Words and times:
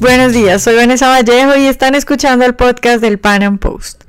Buenos 0.00 0.32
días, 0.32 0.62
soy 0.62 0.76
Vanessa 0.76 1.08
Vallejo 1.08 1.56
y 1.56 1.66
están 1.66 1.96
escuchando 1.96 2.44
el 2.44 2.54
podcast 2.54 3.00
del 3.00 3.18
Pan 3.18 3.42
Am 3.42 3.58
Post. 3.58 4.04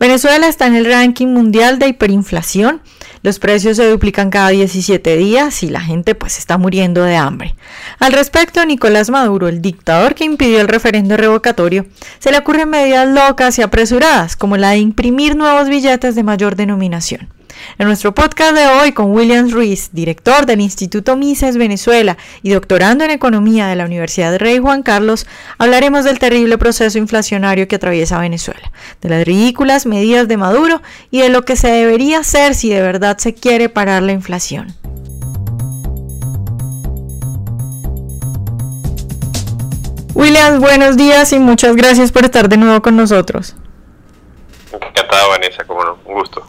Venezuela 0.00 0.48
está 0.48 0.66
en 0.66 0.74
el 0.74 0.86
ranking 0.86 1.26
mundial 1.26 1.78
de 1.78 1.88
hiperinflación. 1.88 2.80
Los 3.22 3.38
precios 3.38 3.76
se 3.76 3.86
duplican 3.86 4.30
cada 4.30 4.48
17 4.48 5.16
días 5.18 5.62
y 5.62 5.68
la 5.68 5.82
gente 5.82 6.14
pues 6.14 6.38
está 6.38 6.56
muriendo 6.56 7.02
de 7.02 7.16
hambre. 7.16 7.56
Al 7.98 8.14
respecto, 8.14 8.64
Nicolás 8.64 9.10
Maduro, 9.10 9.48
el 9.48 9.60
dictador 9.60 10.14
que 10.14 10.24
impidió 10.24 10.62
el 10.62 10.68
referendo 10.68 11.14
revocatorio, 11.18 11.84
se 12.20 12.30
le 12.30 12.38
ocurren 12.38 12.70
medidas 12.70 13.06
locas 13.06 13.58
y 13.58 13.62
apresuradas, 13.62 14.36
como 14.36 14.56
la 14.56 14.70
de 14.70 14.78
imprimir 14.78 15.36
nuevos 15.36 15.68
billetes 15.68 16.14
de 16.14 16.22
mayor 16.22 16.56
denominación. 16.56 17.28
En 17.78 17.86
nuestro 17.86 18.14
podcast 18.14 18.54
de 18.54 18.66
hoy 18.66 18.92
con 18.92 19.12
William 19.12 19.50
Ruiz, 19.50 19.90
director 19.92 20.46
del 20.46 20.60
Instituto 20.60 21.16
Mises 21.16 21.56
Venezuela 21.56 22.16
y 22.42 22.50
doctorando 22.50 23.04
en 23.04 23.10
Economía 23.10 23.66
de 23.66 23.76
la 23.76 23.84
Universidad 23.84 24.38
Rey 24.38 24.58
Juan 24.58 24.82
Carlos, 24.82 25.26
hablaremos 25.58 26.04
del 26.04 26.18
terrible 26.18 26.58
proceso 26.58 26.98
inflacionario 26.98 27.68
que 27.68 27.76
atraviesa 27.76 28.18
Venezuela, 28.18 28.70
de 29.00 29.08
las 29.08 29.24
ridículas 29.24 29.86
medidas 29.86 30.28
de 30.28 30.36
Maduro 30.36 30.82
y 31.10 31.20
de 31.20 31.28
lo 31.28 31.44
que 31.44 31.56
se 31.56 31.68
debería 31.68 32.20
hacer 32.20 32.54
si 32.54 32.70
de 32.70 32.80
verdad 32.80 33.18
se 33.18 33.34
quiere 33.34 33.68
parar 33.68 34.02
la 34.02 34.12
inflación. 34.12 34.74
William, 40.14 40.60
buenos 40.60 40.96
días 40.96 41.32
y 41.32 41.40
muchas 41.40 41.74
gracias 41.74 42.12
por 42.12 42.24
estar 42.24 42.48
de 42.48 42.56
nuevo 42.56 42.80
con 42.80 42.96
nosotros. 42.96 43.56
Encantado, 44.72 45.28
Vanessa, 45.30 45.64
como 45.64 45.84
no, 45.84 45.98
un 46.04 46.14
gusto. 46.14 46.46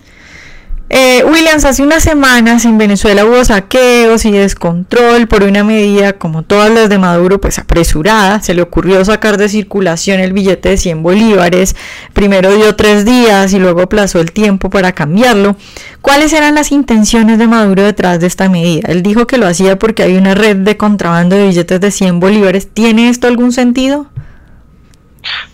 Eh, 0.88 1.24
Williams, 1.26 1.66
hace 1.66 1.82
unas 1.82 2.04
semanas 2.04 2.64
en 2.64 2.78
Venezuela 2.78 3.26
hubo 3.26 3.44
saqueos 3.44 4.24
y 4.24 4.32
descontrol 4.32 5.28
por 5.28 5.42
una 5.42 5.64
medida, 5.64 6.14
como 6.14 6.44
todas 6.44 6.70
las 6.70 6.90
de 6.90 7.00
Maduro, 7.00 7.42
pues 7.42 7.58
apresurada. 7.58 8.40
Se 8.42 8.54
le 8.54 8.62
ocurrió 8.62 9.04
sacar 9.04 9.38
de 9.38 9.50
circulación 9.50 10.20
el 10.20 10.32
billete 10.32 10.70
de 10.70 10.78
100 10.78 11.02
bolívares. 11.02 11.76
Primero 12.14 12.56
dio 12.56 12.76
tres 12.76 13.04
días 13.04 13.52
y 13.54 13.60
luego 13.60 13.82
aplazó 13.82 14.20
el 14.20 14.32
tiempo 14.32 14.70
para 14.70 14.92
cambiarlo. 14.92 15.56
¿Cuáles 16.02 16.34
eran 16.34 16.54
las 16.54 16.72
intenciones 16.72 17.40
de 17.40 17.48
Maduro 17.48 17.82
detrás 17.82 18.20
de 18.20 18.28
esta 18.28 18.48
medida? 18.48 18.88
Él 18.88 19.02
dijo 19.02 19.26
que 19.26 19.40
lo 19.40 19.48
hacía 19.48 19.80
porque 19.80 20.04
hay 20.04 20.16
una 20.16 20.36
red 20.36 20.58
de 20.58 20.78
contrabando 20.78 21.36
de 21.36 21.48
billetes 21.48 21.82
de 21.82 21.90
100 21.90 22.20
bolívares. 22.20 22.68
¿Tiene 22.72 23.10
esto 23.10 23.28
algún 23.28 23.52
sentido? 23.52 24.06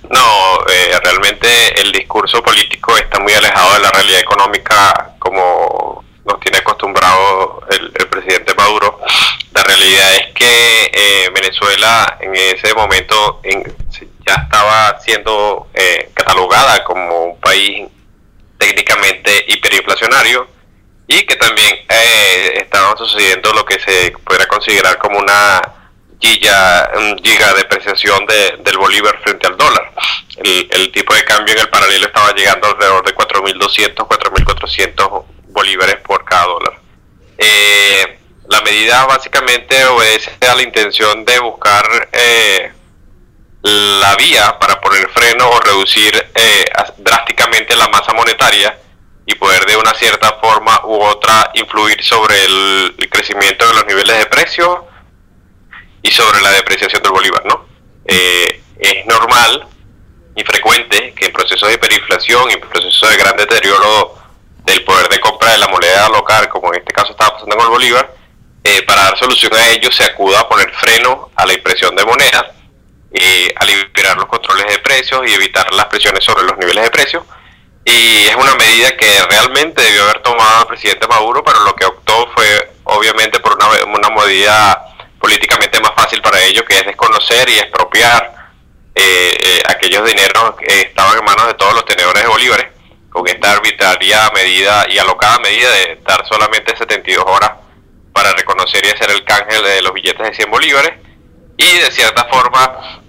No, 0.09 0.65
eh, 0.67 0.99
realmente 1.03 1.81
el 1.81 1.91
discurso 1.91 2.43
político 2.43 2.97
está 2.97 3.19
muy 3.19 3.33
alejado 3.33 3.73
de 3.73 3.79
la 3.79 3.91
realidad 3.91 4.19
económica 4.19 5.11
como 5.19 6.03
nos 6.25 6.39
tiene 6.39 6.57
acostumbrado 6.59 7.61
el, 7.69 7.91
presidente 8.09 8.53
Maduro. 8.55 8.99
La 9.53 9.63
realidad 9.63 10.15
es 10.15 10.33
que 10.33 10.91
eh, 10.93 11.29
Venezuela 11.33 12.17
en 12.19 12.35
ese 12.35 12.73
momento 12.75 13.41
ya 14.27 14.35
estaba 14.35 14.99
siendo 14.99 15.69
eh, 15.73 16.11
catalogada 16.13 16.83
como 16.83 17.23
un 17.23 17.39
país 17.39 17.87
técnicamente 18.57 19.45
hiperinflacionario 19.47 20.47
y 21.07 21.25
que 21.25 21.35
también 21.37 21.79
estaba 22.55 22.95
sucediendo 22.97 23.53
lo 23.53 23.65
que 23.65 23.79
se 23.79 24.11
pudiera 24.23 24.45
considerar 24.47 24.97
como 24.97 25.19
una 25.19 25.80
giga, 26.21 26.91
giga 27.23 27.53
depreciación 27.55 28.25
de, 28.27 28.57
del 28.59 28.77
bolívar 28.77 29.19
frente 29.23 29.47
al 29.47 29.57
dólar. 29.57 29.91
El, 30.37 30.91
tipo 30.91 31.13
de 31.13 31.23
cambio 31.25 31.53
en 31.53 31.61
el 31.61 31.69
paralelo 31.69 32.05
estaba 32.05 32.33
llegando 32.33 32.67
alrededor 32.67 33.05
de 33.05 33.15
4.200, 33.15 33.95
4.400 33.95 35.25
bolívares 35.49 35.95
por 35.97 36.23
cada 36.25 36.45
dólar. 36.45 36.73
Eh, 37.37 38.17
la 38.47 38.61
medida 38.61 39.05
básicamente 39.05 39.85
obedece 39.85 40.31
a 40.47 40.55
la 40.55 40.61
intención 40.61 41.25
de 41.25 41.39
buscar 41.39 42.09
eh, 42.11 42.71
la 43.61 44.15
vía 44.15 44.57
para 44.59 44.79
poner 44.81 45.09
freno 45.09 45.49
o 45.49 45.59
reducir 45.59 46.13
eh, 46.35 46.65
drásticamente 46.97 47.75
la 47.75 47.87
masa 47.87 48.13
monetaria 48.13 48.77
y 49.25 49.35
poder 49.35 49.65
de 49.65 49.77
una 49.77 49.93
cierta 49.93 50.33
forma 50.41 50.81
u 50.85 51.01
otra 51.01 51.51
influir 51.53 52.03
sobre 52.03 52.43
el, 52.43 52.95
el 52.97 53.09
crecimiento 53.09 53.67
de 53.67 53.73
los 53.75 53.85
niveles 53.85 54.17
de 54.17 54.25
precios 54.25 54.79
y 56.01 56.11
sobre 56.11 56.41
la 56.41 56.51
depreciación 56.51 57.01
del 57.01 57.11
bolívar, 57.11 57.45
¿no? 57.45 57.65
Eh, 58.05 58.61
es 58.79 59.05
normal 59.05 59.67
y 60.35 60.43
frecuente 60.43 61.13
que 61.13 61.25
en 61.25 61.33
procesos 61.33 61.67
de 61.67 61.75
hiperinflación 61.75 62.49
y 62.49 62.53
en 62.53 62.61
procesos 62.61 63.09
de 63.09 63.17
gran 63.17 63.37
deterioro 63.37 64.15
del 64.65 64.83
poder 64.83 65.09
de 65.09 65.19
compra 65.19 65.51
de 65.51 65.57
la 65.59 65.67
moneda 65.67 66.09
local, 66.09 66.49
como 66.49 66.73
en 66.73 66.79
este 66.79 66.93
caso 66.93 67.11
estaba 67.11 67.33
pasando 67.33 67.55
con 67.55 67.65
el 67.65 67.71
bolívar, 67.71 68.15
eh, 68.63 68.83
para 68.83 69.03
dar 69.03 69.17
solución 69.17 69.53
a 69.55 69.69
ello 69.69 69.91
se 69.91 70.03
acuda 70.03 70.39
a 70.39 70.49
poner 70.49 70.71
freno 70.73 71.31
a 71.35 71.45
la 71.45 71.53
impresión 71.53 71.95
de 71.95 72.05
moneda, 72.05 72.53
eh, 73.11 73.53
a 73.55 73.65
liberar 73.65 74.17
los 74.17 74.27
controles 74.27 74.67
de 74.67 74.77
precios 74.79 75.21
y 75.27 75.33
evitar 75.33 75.73
las 75.73 75.85
presiones 75.85 76.23
sobre 76.23 76.43
los 76.43 76.57
niveles 76.57 76.83
de 76.83 76.91
precios. 76.91 77.23
Y 77.83 78.27
es 78.27 78.35
una 78.35 78.55
medida 78.55 78.95
que 78.95 79.23
realmente 79.29 79.81
debió 79.81 80.03
haber 80.03 80.21
tomado 80.21 80.61
el 80.61 80.67
presidente 80.67 81.07
Maduro, 81.07 81.43
pero 81.43 81.59
lo 81.61 81.75
que 81.75 81.85
optó 81.85 82.29
fue 82.35 82.71
obviamente 82.83 83.39
por 83.39 83.55
una, 83.55 83.67
una 83.85 84.09
medida 84.09 84.90
políticamente 85.31 85.79
más 85.79 85.93
fácil 85.95 86.21
para 86.21 86.41
ellos, 86.43 86.65
que 86.67 86.75
es 86.75 86.85
desconocer 86.85 87.47
y 87.47 87.59
expropiar 87.59 88.51
eh, 88.93 89.31
eh, 89.39 89.63
aquellos 89.69 90.05
dineros 90.05 90.55
que 90.57 90.81
estaban 90.81 91.19
en 91.19 91.23
manos 91.23 91.47
de 91.47 91.53
todos 91.53 91.73
los 91.73 91.85
tenedores 91.85 92.21
de 92.21 92.27
bolívares, 92.27 92.67
con 93.09 93.25
esta 93.29 93.53
arbitraria 93.53 94.29
medida 94.35 94.85
y 94.89 94.97
alocada 94.97 95.39
medida 95.39 95.71
de 95.71 96.01
dar 96.05 96.25
solamente 96.27 96.75
72 96.75 97.23
horas 97.25 97.51
para 98.11 98.33
reconocer 98.33 98.83
y 98.85 98.89
hacer 98.89 99.09
el 99.11 99.23
canje 99.23 99.61
de 99.61 99.81
los 99.81 99.93
billetes 99.93 100.27
de 100.27 100.33
100 100.33 100.51
bolívares 100.51 100.91
y 101.55 101.77
de 101.77 101.91
cierta 101.91 102.25
forma 102.25 103.01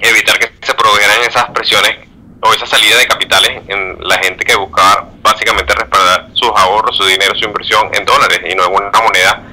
evitar 0.00 0.38
que 0.38 0.52
se 0.66 0.72
produjeran 0.72 1.20
esas 1.20 1.50
presiones 1.50 1.98
o 2.40 2.52
esa 2.54 2.64
salida 2.64 2.96
de 2.96 3.06
capitales 3.06 3.62
en 3.68 3.98
la 4.00 4.18
gente 4.18 4.42
que 4.44 4.56
buscaba 4.56 5.06
básicamente 5.20 5.74
respaldar 5.74 6.28
sus 6.32 6.50
ahorros, 6.56 6.96
su 6.96 7.04
dinero, 7.04 7.34
su 7.34 7.44
inversión 7.44 7.90
en 7.92 8.06
dólares 8.06 8.40
y 8.48 8.54
no 8.54 8.64
en 8.64 8.72
una 8.72 9.00
moneda 9.00 9.51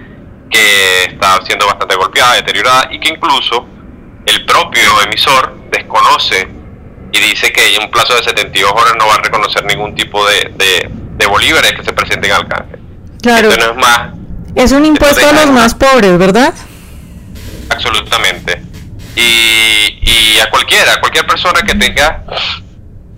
que 0.49 1.03
está 1.05 1.39
siendo 1.45 1.65
bastante 1.65 1.95
golpeada, 1.95 2.35
deteriorada 2.35 2.87
y 2.91 2.99
que 2.99 3.09
incluso 3.09 3.65
el 4.25 4.45
propio 4.45 5.01
emisor 5.03 5.57
desconoce 5.71 6.47
y 7.11 7.19
dice 7.19 7.51
que 7.51 7.75
en 7.75 7.83
un 7.83 7.91
plazo 7.91 8.15
de 8.15 8.23
72 8.23 8.71
horas 8.71 8.93
no 8.97 9.07
va 9.07 9.15
a 9.15 9.21
reconocer 9.21 9.65
ningún 9.65 9.95
tipo 9.95 10.25
de, 10.27 10.51
de, 10.55 11.25
bolívares 11.27 11.73
que 11.73 11.83
se 11.83 11.93
presenten 11.93 12.31
al 12.31 12.47
canje. 12.47 12.75
Claro. 13.21 13.49
es 13.51 13.75
más. 13.75 14.13
Es 14.55 14.71
un 14.71 14.85
impuesto 14.85 15.27
a 15.27 15.31
los 15.31 15.51
más 15.51 15.75
pobres, 15.75 16.17
¿verdad? 16.17 16.53
Absolutamente. 17.69 18.63
Y, 19.15 19.99
y 20.01 20.39
a 20.39 20.49
cualquiera, 20.49 20.93
a 20.93 20.99
cualquier 20.99 21.27
persona 21.27 21.61
que 21.61 21.75
tenga 21.75 22.23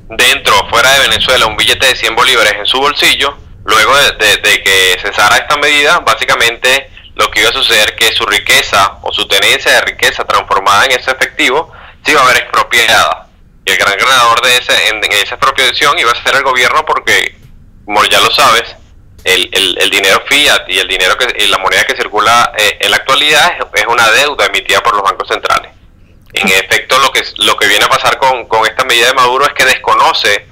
dentro 0.10 0.60
o 0.60 0.70
fuera 0.70 0.92
de 0.94 1.08
Venezuela 1.08 1.46
un 1.46 1.56
billete 1.56 1.86
de 1.88 1.96
100 1.96 2.16
bolívares 2.16 2.54
en 2.60 2.66
su 2.66 2.80
bolsillo, 2.80 3.38
luego 3.64 3.96
de, 3.96 4.38
de 4.38 4.64
que 4.64 4.98
cesara 5.02 5.38
esta 5.38 5.56
medida, 5.58 6.00
básicamente 6.00 6.91
lo 7.22 7.30
que 7.30 7.42
iba 7.42 7.50
a 7.50 7.54
suceder 7.54 7.96
que 7.96 8.12
su 8.14 8.26
riqueza 8.26 8.98
o 9.04 9.14
su 9.14 9.28
tenencia 9.28 9.72
de 9.74 9.82
riqueza 9.82 10.26
transformada 10.26 10.86
en 10.86 10.94
ese 10.94 11.12
efectivo 11.12 11.72
se 12.04 12.12
iba 12.14 12.22
a 12.22 12.26
ver 12.26 12.38
expropiada. 12.38 13.28
Y 13.64 13.72
el 13.72 13.78
gran 13.78 13.96
ganador 13.96 14.42
de 14.42 14.58
ese, 14.58 14.88
en, 14.90 15.04
esa 15.14 15.36
expropiación 15.36 16.00
iba 16.00 16.12
a 16.12 16.24
ser 16.24 16.36
el 16.36 16.44
gobierno 16.44 16.84
porque, 16.84 17.36
como 17.86 18.04
ya 18.06 18.20
lo 18.20 18.32
sabes, 18.32 18.76
el, 19.24 19.52
dinero 19.92 20.24
fiat 20.26 20.68
y 20.68 20.80
el 20.80 20.88
dinero 20.88 21.16
que 21.16 21.28
y 21.44 21.48
la 21.48 21.60
moneda 21.60 21.84
que 21.84 21.96
circula 21.96 22.54
eh, 22.58 22.80
en 22.82 22.90
la 22.90 22.98
actualidad 22.98 23.54
es, 23.76 23.86
una 23.86 24.10
deuda 24.10 24.48
emitida 24.48 24.82
por 24.82 24.96
los 24.96 25.04
bancos 25.04 25.28
centrales. 25.28 25.72
En 26.34 26.48
efecto, 26.48 26.98
lo 26.98 27.12
que, 27.12 27.22
lo 27.38 27.56
que 27.56 27.68
viene 27.68 27.86
a 27.86 27.90
pasar 27.90 28.18
con, 28.18 28.48
con 28.48 28.66
esta 28.66 28.84
medida 28.86 29.08
de 29.08 29.14
Maduro 29.14 29.46
es 29.46 29.54
que 29.54 29.66
desconoce 29.66 30.48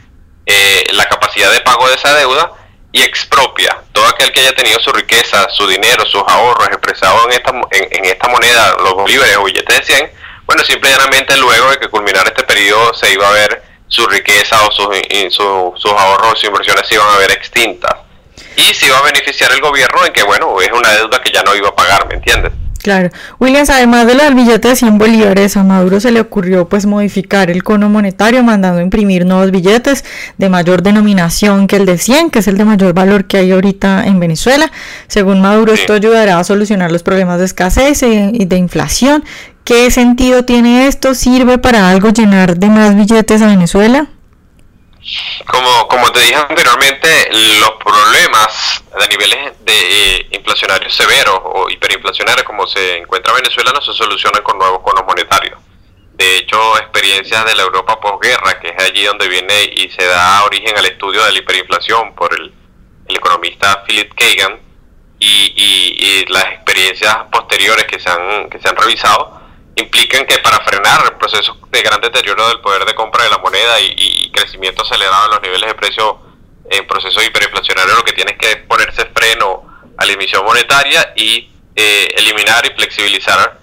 eh, 0.45 0.83
la 0.93 1.09
capacidad 1.09 1.51
de 1.51 1.61
pago 1.61 1.87
de 1.87 1.95
esa 1.95 2.13
deuda 2.13 2.51
y 2.91 3.01
expropia 3.01 3.77
todo 3.91 4.05
aquel 4.07 4.31
que 4.31 4.39
haya 4.39 4.53
tenido 4.53 4.79
su 4.79 4.91
riqueza, 4.91 5.47
su 5.49 5.67
dinero, 5.67 6.05
sus 6.05 6.23
ahorros 6.27 6.67
expresados 6.67 7.25
en 7.25 7.31
esta, 7.33 7.51
en, 7.71 8.05
esta 8.05 8.27
moneda, 8.27 8.75
los 8.83 8.93
bolívares 8.93 9.37
o 9.37 9.43
billetes 9.43 9.77
de 9.77 9.95
100, 9.95 10.11
bueno, 10.45 10.63
simplemente 10.63 11.37
luego 11.37 11.69
de 11.69 11.77
que 11.77 11.87
culminara 11.89 12.29
este 12.29 12.43
periodo 12.43 12.93
se 12.93 13.13
iba 13.13 13.27
a 13.27 13.31
ver 13.31 13.63
su 13.87 14.05
riqueza 14.07 14.65
o 14.65 14.71
sus, 14.71 14.87
sus 15.35 15.91
ahorros, 15.91 16.39
sus 16.39 16.45
inversiones 16.45 16.87
se 16.87 16.95
iban 16.95 17.09
a 17.09 17.17
ver 17.17 17.31
extintas. 17.31 17.93
Y 18.55 18.73
se 18.73 18.87
iba 18.87 18.97
a 18.97 19.01
beneficiar 19.03 19.51
el 19.51 19.61
gobierno 19.61 20.05
en 20.05 20.11
que, 20.11 20.23
bueno, 20.23 20.59
es 20.59 20.71
una 20.71 20.91
deuda 20.93 21.21
que 21.21 21.31
ya 21.31 21.43
no 21.43 21.55
iba 21.55 21.69
a 21.69 21.75
pagar, 21.75 22.07
¿me 22.07 22.15
entiendes? 22.15 22.51
Claro. 22.81 23.09
Williams, 23.39 23.69
además 23.69 24.07
de 24.07 24.15
la 24.15 24.29
billete 24.29 24.69
de 24.69 24.75
100 24.75 24.97
bolívares, 24.97 25.57
a 25.57 25.63
Maduro 25.63 25.99
se 25.99 26.11
le 26.11 26.21
ocurrió 26.21 26.69
pues 26.69 26.85
modificar 26.85 27.51
el 27.51 27.61
cono 27.61 27.89
monetario 27.89 28.41
mandando 28.41 28.81
imprimir 28.81 29.25
nuevos 29.25 29.51
billetes 29.51 30.05
de 30.37 30.49
mayor 30.49 30.81
denominación 30.81 31.67
que 31.67 31.75
el 31.75 31.85
de 31.85 31.97
100, 31.97 32.29
que 32.29 32.39
es 32.39 32.47
el 32.47 32.57
de 32.57 32.63
mayor 32.63 32.93
valor 32.93 33.25
que 33.25 33.37
hay 33.37 33.51
ahorita 33.51 34.05
en 34.05 34.19
Venezuela. 34.19 34.71
Según 35.07 35.41
Maduro, 35.41 35.73
esto 35.73 35.93
ayudará 35.93 36.39
a 36.39 36.43
solucionar 36.45 36.91
los 36.91 37.03
problemas 37.03 37.39
de 37.39 37.45
escasez 37.45 38.01
y 38.01 38.45
de 38.45 38.57
inflación. 38.57 39.25
¿Qué 39.65 39.91
sentido 39.91 40.45
tiene 40.45 40.87
esto? 40.87 41.13
¿Sirve 41.15 41.57
para 41.57 41.89
algo 41.89 42.09
llenar 42.09 42.57
de 42.57 42.69
más 42.69 42.95
billetes 42.95 43.41
a 43.41 43.47
Venezuela? 43.47 44.07
Como, 45.45 45.87
como 45.87 46.11
te 46.11 46.19
dije 46.19 46.35
anteriormente, 46.35 47.29
los 47.59 47.71
problemas 47.83 48.83
de 48.99 49.07
niveles 49.07 49.53
de 49.61 50.17
eh, 50.17 50.27
inflacionarios 50.31 50.93
severos 50.93 51.39
o 51.43 51.69
hiperinflacionarios 51.69 52.45
como 52.45 52.67
se 52.67 52.97
encuentra 52.97 53.33
Venezuela 53.33 53.71
no 53.73 53.81
se 53.81 53.93
solucionan 53.93 54.43
con 54.43 54.57
nuevos 54.57 54.81
conos 54.81 55.05
monetarios. 55.05 55.59
de 56.13 56.37
hecho 56.37 56.77
experiencias 56.77 57.45
de 57.45 57.55
la 57.55 57.63
Europa 57.63 57.99
posguerra, 57.99 58.59
que 58.59 58.69
es 58.69 58.83
allí 58.83 59.05
donde 59.05 59.29
viene 59.29 59.71
y 59.73 59.89
se 59.89 60.05
da 60.05 60.43
origen 60.43 60.77
al 60.77 60.85
estudio 60.85 61.23
de 61.23 61.31
la 61.31 61.37
hiperinflación 61.39 62.13
por 62.15 62.33
el, 62.33 62.53
economista 63.07 63.83
Philip 63.87 64.13
Kagan 64.13 64.59
y, 65.17 66.25
las 66.27 66.45
experiencias 66.45 67.17
posteriores 67.31 67.85
que 67.85 67.99
se 67.99 68.09
han, 68.09 68.49
que 68.49 68.59
se 68.59 68.69
han 68.69 68.75
revisado 68.75 69.41
implican 69.75 70.25
que 70.25 70.37
para 70.39 70.59
frenar 70.59 71.05
el 71.05 71.13
proceso 71.13 71.57
de 71.69 71.81
gran 71.81 71.99
deterioro 72.01 72.47
del 72.49 72.59
poder 72.59 72.85
de 72.85 72.93
compra 72.93 73.23
de 73.23 73.29
la 73.29 73.37
moneda 73.39 73.79
y, 73.79 74.18
crecimiento 74.31 74.83
acelerado 74.83 75.23
de 75.27 75.35
los 75.35 75.41
niveles 75.41 75.67
de 75.67 75.75
precio 75.75 76.19
en 76.69 76.85
proceso 76.87 77.21
hiperinflacionario 77.21 77.95
lo 77.95 78.03
que 78.03 78.13
tiene 78.13 78.31
es 78.31 78.37
que 78.37 78.57
ponerse 78.63 79.05
freno 79.07 79.63
a 79.97 80.05
la 80.05 80.13
emisión 80.13 80.45
monetaria 80.45 81.13
y 81.15 81.49
eh, 81.75 82.07
eliminar 82.17 82.65
y 82.65 82.75
flexibilizar 82.75 83.59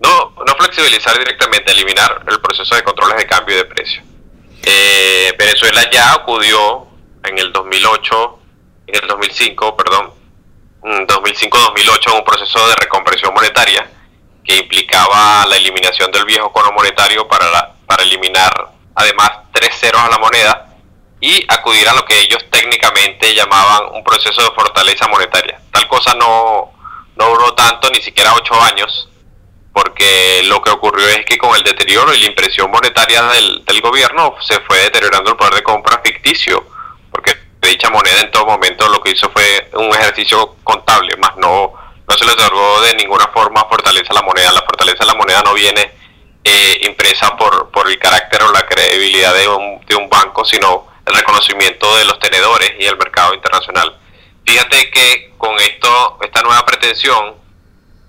no, 0.00 0.34
no 0.46 0.54
flexibilizar 0.56 1.18
directamente, 1.18 1.72
eliminar 1.72 2.24
el 2.28 2.40
proceso 2.40 2.74
de 2.74 2.82
controles 2.82 3.16
de 3.16 3.26
cambio 3.26 3.56
de 3.56 3.64
precio. 3.64 4.02
Eh, 4.62 5.34
Venezuela 5.38 5.88
ya 5.90 6.12
acudió 6.12 6.86
en 7.24 7.38
el 7.38 7.52
2008, 7.52 8.38
en 8.88 9.02
el 9.02 9.08
2005, 9.08 9.76
perdón, 9.76 10.12
2005-2008 10.82 12.10
a 12.10 12.12
un 12.12 12.24
proceso 12.24 12.68
de 12.68 12.76
recompresión 12.76 13.34
monetaria 13.34 13.90
que 14.44 14.56
implicaba 14.56 15.44
la 15.46 15.56
eliminación 15.56 16.12
del 16.12 16.24
viejo 16.24 16.52
cono 16.52 16.70
monetario 16.72 17.26
para, 17.26 17.74
para 17.86 18.02
eliminar 18.04 18.75
además 18.96 19.30
tres 19.52 19.78
ceros 19.78 20.02
a 20.02 20.08
la 20.08 20.18
moneda 20.18 20.66
y 21.20 21.44
acudir 21.48 21.88
a 21.88 21.94
lo 21.94 22.04
que 22.04 22.18
ellos 22.20 22.44
técnicamente 22.50 23.34
llamaban 23.34 23.94
un 23.94 24.02
proceso 24.02 24.42
de 24.42 24.50
fortaleza 24.54 25.06
monetaria. 25.08 25.60
Tal 25.70 25.86
cosa 25.86 26.14
no, 26.14 26.72
no 27.16 27.28
duró 27.28 27.54
tanto, 27.54 27.88
ni 27.90 28.02
siquiera 28.02 28.34
ocho 28.34 28.60
años, 28.60 29.08
porque 29.72 30.42
lo 30.46 30.60
que 30.62 30.70
ocurrió 30.70 31.08
es 31.08 31.24
que 31.24 31.38
con 31.38 31.54
el 31.54 31.62
deterioro 31.62 32.12
y 32.14 32.20
la 32.20 32.26
impresión 32.26 32.70
monetaria 32.70 33.22
del, 33.22 33.62
gobierno 33.82 34.34
se 34.40 34.58
fue 34.60 34.78
deteriorando 34.78 35.30
el 35.30 35.36
poder 35.36 35.54
de 35.54 35.62
compra 35.62 36.00
ficticio, 36.04 36.66
porque 37.10 37.36
dicha 37.62 37.90
moneda 37.90 38.20
en 38.20 38.30
todo 38.30 38.46
momento 38.46 38.88
lo 38.88 39.00
que 39.00 39.10
hizo 39.10 39.30
fue 39.30 39.70
un 39.74 39.94
ejercicio 39.94 40.56
contable, 40.64 41.16
más 41.16 41.36
no, 41.36 41.72
no 42.08 42.16
se 42.16 42.24
le 42.24 42.32
otorgó 42.32 42.80
de 42.82 42.94
ninguna 42.94 43.28
forma 43.28 43.64
fortaleza 43.68 44.12
a 44.12 44.14
la 44.14 44.22
moneda. 44.22 44.52
La 44.52 44.62
fortaleza 44.62 44.98
de 45.00 45.06
la 45.06 45.14
moneda 45.14 45.42
no 45.42 45.54
viene 45.54 45.92
eh, 46.48 46.78
impresa 46.82 47.36
por, 47.36 47.70
por 47.72 47.88
el 47.88 47.98
carácter 47.98 48.40
o 48.44 48.52
la 48.52 48.64
credibilidad 48.66 49.34
de 49.34 49.48
un, 49.48 49.84
de 49.84 49.96
un 49.96 50.08
banco, 50.08 50.44
sino 50.44 50.86
el 51.04 51.14
reconocimiento 51.14 51.96
de 51.96 52.04
los 52.04 52.20
tenedores 52.20 52.72
y 52.78 52.86
el 52.86 52.96
mercado 52.96 53.34
internacional. 53.34 53.98
Fíjate 54.46 54.90
que 54.92 55.32
con 55.36 55.58
esto, 55.58 56.18
esta 56.22 56.42
nueva 56.42 56.64
pretensión, 56.64 57.34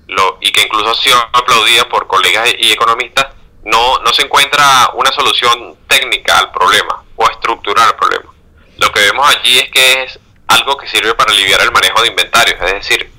lo, 0.08 0.38
y 0.40 0.52
que 0.52 0.62
incluso 0.62 0.92
ha 0.92 0.96
sido 0.96 1.18
aplaudida 1.34 1.90
por 1.90 2.06
colegas 2.06 2.54
y 2.60 2.72
economistas, 2.72 3.26
no, 3.64 3.98
no 4.00 4.14
se 4.14 4.22
encuentra 4.22 4.92
una 4.94 5.12
solución 5.12 5.76
técnica 5.88 6.38
al 6.38 6.52
problema 6.52 7.04
o 7.16 7.28
estructural 7.28 7.88
al 7.88 7.96
problema. 7.96 8.32
Lo 8.78 8.92
que 8.92 9.00
vemos 9.00 9.28
allí 9.36 9.58
es 9.58 9.70
que 9.72 10.04
es 10.04 10.20
algo 10.48 10.78
que 10.78 10.88
sirve 10.88 11.16
para 11.16 11.32
aliviar 11.32 11.62
el 11.62 11.72
manejo 11.72 12.04
de 12.04 12.10
inventarios, 12.10 12.62
es 12.62 12.74
decir, 12.74 13.12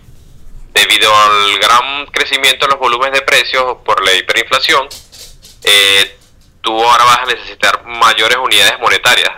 debido 0.73 1.13
al 1.13 1.59
gran 1.59 2.07
crecimiento 2.07 2.67
en 2.67 2.71
los 2.71 2.79
volúmenes 2.79 3.19
de 3.19 3.27
precios 3.27 3.79
por 3.85 4.03
la 4.05 4.15
hiperinflación, 4.15 4.89
eh, 5.65 6.19
tú 6.61 6.83
ahora 6.83 7.05
vas 7.05 7.19
a 7.21 7.27
necesitar 7.27 7.85
mayores 7.85 8.39
unidades 8.39 8.79
monetarias 8.79 9.31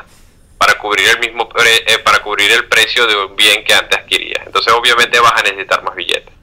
para 0.58 0.76
cubrir 0.78 1.08
el 1.08 1.18
mismo 1.20 1.48
eh, 1.64 1.98
para 2.04 2.20
cubrir 2.20 2.50
el 2.52 2.68
precio 2.68 3.06
de 3.06 3.16
un 3.16 3.36
bien 3.36 3.64
que 3.64 3.74
antes 3.74 3.98
adquirías. 3.98 4.46
Entonces 4.46 4.72
obviamente 4.72 5.18
vas 5.20 5.32
a 5.38 5.42
necesitar 5.42 5.82
más 5.82 5.94
billetes. 5.94 6.34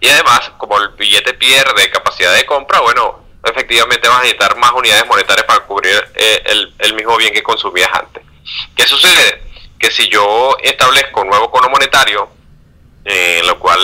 Y 0.00 0.08
además, 0.08 0.50
como 0.58 0.78
el 0.78 0.88
billete 0.88 1.34
pierde 1.34 1.88
capacidad 1.90 2.34
de 2.34 2.44
compra, 2.44 2.80
bueno, 2.80 3.22
efectivamente 3.44 4.08
vas 4.08 4.18
a 4.18 4.22
necesitar 4.22 4.56
más 4.56 4.72
unidades 4.72 5.06
monetarias 5.06 5.46
para 5.46 5.60
cubrir 5.60 5.94
eh, 6.14 6.42
el, 6.78 6.94
mismo 6.94 7.16
bien 7.16 7.32
que 7.32 7.42
consumías 7.42 7.90
antes. 7.92 8.22
¿Qué 8.74 8.84
sucede? 8.84 9.42
Que 9.78 9.90
si 9.90 10.08
yo 10.08 10.56
establezco 10.62 11.22
un 11.22 11.28
nuevo 11.28 11.50
cono 11.50 11.68
monetario, 11.68 12.28
eh, 13.04 13.42
lo 13.44 13.58
cual 13.58 13.80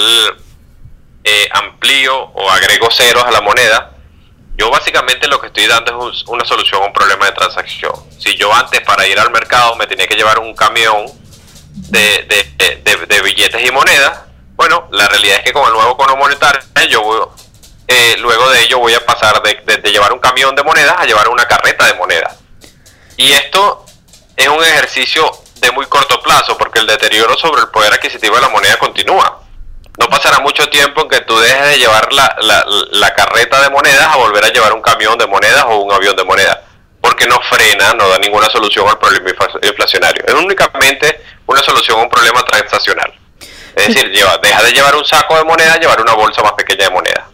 eh, 1.24 1.48
amplío 1.52 2.16
o 2.16 2.50
agrego 2.50 2.90
ceros 2.90 3.24
a 3.24 3.30
la 3.30 3.40
moneda, 3.40 3.97
yo 4.58 4.70
básicamente 4.70 5.28
lo 5.28 5.40
que 5.40 5.46
estoy 5.46 5.66
dando 5.68 6.10
es 6.10 6.24
una 6.26 6.44
solución 6.44 6.82
a 6.82 6.86
un 6.86 6.92
problema 6.92 7.26
de 7.26 7.32
transacción. 7.32 7.92
Si 8.18 8.34
yo 8.34 8.52
antes 8.52 8.80
para 8.80 9.06
ir 9.06 9.18
al 9.18 9.30
mercado 9.30 9.76
me 9.76 9.86
tenía 9.86 10.08
que 10.08 10.16
llevar 10.16 10.40
un 10.40 10.52
camión 10.54 11.06
de, 11.90 13.22
billetes 13.22 13.64
y 13.64 13.70
monedas, 13.70 14.18
bueno, 14.56 14.88
la 14.90 15.06
realidad 15.06 15.36
es 15.38 15.44
que 15.44 15.52
con 15.52 15.64
el 15.64 15.72
nuevo 15.72 15.96
cono 15.96 16.16
monetario, 16.16 16.60
yo 16.90 17.32
eh, 17.86 18.16
luego 18.18 18.50
de 18.50 18.64
ello 18.64 18.80
voy 18.80 18.94
a 18.94 19.06
pasar 19.06 19.40
de, 19.42 19.90
llevar 19.92 20.12
un 20.12 20.18
camión 20.18 20.56
de 20.56 20.64
monedas 20.64 20.96
a 20.98 21.04
llevar 21.06 21.28
una 21.28 21.46
carreta 21.46 21.86
de 21.86 21.94
monedas. 21.94 22.36
Y 23.16 23.30
esto 23.30 23.86
es 24.36 24.48
un 24.48 24.62
ejercicio 24.62 25.30
de 25.60 25.70
muy 25.70 25.86
corto 25.86 26.20
plazo, 26.20 26.58
porque 26.58 26.80
el 26.80 26.86
deterioro 26.88 27.36
sobre 27.36 27.62
el 27.62 27.68
poder 27.68 27.92
adquisitivo 27.92 28.34
de 28.34 28.42
la 28.42 28.48
moneda 28.48 28.76
continúa. 28.76 29.40
No 29.98 30.08
pasará 30.08 30.38
mucho 30.38 30.68
tiempo 30.68 31.02
en 31.02 31.08
que 31.08 31.20
tú 31.22 31.38
dejes 31.38 31.70
de 31.70 31.78
llevar 31.78 32.12
la, 32.12 32.36
la 32.92 33.14
carreta 33.14 33.60
de 33.62 33.70
monedas 33.70 34.06
a 34.06 34.16
volver 34.16 34.44
a 34.44 34.48
llevar 34.48 34.72
un 34.72 34.80
camión 34.80 35.18
de 35.18 35.26
monedas 35.26 35.64
o 35.68 35.78
un 35.78 35.92
avión 35.92 36.14
de 36.14 36.24
monedas, 36.24 36.58
porque 37.00 37.26
no 37.26 37.40
frena, 37.42 37.92
no 37.94 38.08
da 38.08 38.18
ninguna 38.18 38.48
solución 38.48 38.88
al 38.88 38.98
problema 38.98 39.30
inflacionario. 39.62 40.24
Es 40.26 40.34
únicamente 40.34 41.20
una 41.46 41.62
solución 41.62 41.98
a 41.98 42.02
un 42.02 42.10
problema 42.10 42.42
transaccional. 42.44 43.12
Es 43.74 43.88
decir, 43.88 44.10
deja 44.10 44.62
de 44.62 44.72
llevar 44.72 44.96
un 44.96 45.04
saco 45.04 45.36
de 45.36 45.44
moneda, 45.44 45.76
llevar 45.78 46.00
una 46.00 46.14
bolsa 46.14 46.42
más 46.42 46.52
pequeña 46.52 46.84
de 46.84 46.90
moneda. 46.90 47.27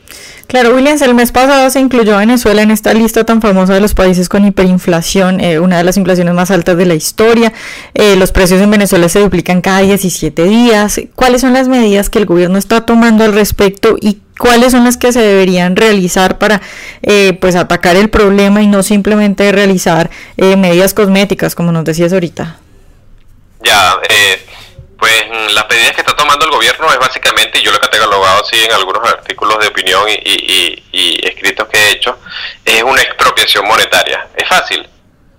Claro, 0.47 0.75
Williams, 0.75 1.01
el 1.03 1.15
mes 1.15 1.33
pasado 1.33 1.69
se 1.71 1.81
incluyó 1.81 2.15
a 2.15 2.19
Venezuela 2.19 2.63
en 2.63 2.71
esta 2.71 2.93
lista 2.93 3.25
tan 3.25 3.41
famosa 3.41 3.75
de 3.75 3.81
los 3.81 3.95
países 3.95 4.29
con 4.29 4.45
hiperinflación, 4.45 5.41
eh, 5.41 5.59
una 5.59 5.79
de 5.79 5.85
las 5.85 5.97
inflaciones 5.97 6.35
más 6.35 6.51
altas 6.51 6.77
de 6.77 6.87
la 6.87 6.95
historia. 6.95 7.53
Eh, 7.95 8.17
los 8.17 8.31
precios 8.31 8.61
en 8.61 8.71
Venezuela 8.71 9.09
se 9.09 9.21
duplican 9.21 9.63
cada 9.63 9.81
17 9.81 10.45
días. 10.45 11.01
¿Cuáles 11.15 11.41
son 11.41 11.55
las 11.55 11.69
medidas 11.69 12.11
que 12.11 12.19
el 12.19 12.27
gobierno 12.27 12.59
está 12.59 12.83
tomando 12.83 13.25
al 13.25 13.33
respecto 13.33 13.97
y 14.01 14.19
cuáles 14.39 14.73
son 14.73 14.85
las 14.85 14.97
que 14.97 15.13
se 15.13 15.21
deberían 15.21 15.77
realizar 15.77 16.39
para 16.39 16.61
eh, 17.03 17.37
pues 17.41 17.57
atacar 17.57 17.97
el 17.97 18.11
problema 18.11 18.63
y 18.63 18.67
no 18.67 18.83
simplemente 18.83 19.51
realizar 19.51 20.11
medidas 20.37 20.93
cosméticas, 20.95 21.55
como 21.55 21.73
nos 21.73 21.85
decías 21.85 22.13
ahorita? 22.13 22.59
Ya, 23.65 23.95
eh 24.11 24.55
pues 24.99 25.27
mm, 25.29 25.55
las 25.55 25.69
medidas 25.69 25.93
que 25.93 26.01
está 26.01 26.15
tomando 26.15 26.45
el 26.45 26.51
gobierno 26.51 26.91
es 26.91 26.99
básicamente, 26.99 27.61
yo 27.63 27.71
lo 27.71 27.79
he 27.79 27.81
catalogado 27.81 28.43
así 28.43 28.63
en 28.63 28.73
algunos 28.73 29.07
artículos 29.09 29.59
de 29.59 29.69
opinión 29.69 30.05
y, 30.09 30.81
escritos 31.27 31.69
que 31.69 31.79
he 31.79 31.91
hecho, 31.93 32.19
es 32.65 32.83
una 32.83 33.03
expropiación 33.03 33.67
monetaria. 33.67 34.29
Es 34.37 34.49
fácil. 34.49 34.89